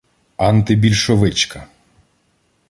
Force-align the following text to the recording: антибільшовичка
антибільшовичка 0.37 1.67